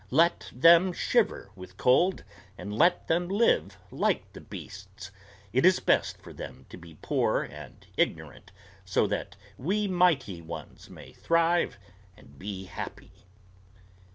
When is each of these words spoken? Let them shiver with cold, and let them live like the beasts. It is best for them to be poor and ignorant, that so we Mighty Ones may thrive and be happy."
Let 0.09 0.49
them 0.51 0.93
shiver 0.93 1.51
with 1.55 1.77
cold, 1.77 2.23
and 2.57 2.73
let 2.75 3.07
them 3.07 3.27
live 3.29 3.77
like 3.91 4.33
the 4.33 4.41
beasts. 4.41 5.11
It 5.53 5.63
is 5.63 5.79
best 5.79 6.17
for 6.17 6.33
them 6.33 6.65
to 6.69 6.77
be 6.77 6.97
poor 7.03 7.43
and 7.43 7.85
ignorant, 7.97 8.51
that 8.85 9.35
so 9.35 9.39
we 9.59 9.87
Mighty 9.87 10.41
Ones 10.41 10.89
may 10.89 11.13
thrive 11.13 11.77
and 12.17 12.39
be 12.39 12.63
happy." 12.63 13.11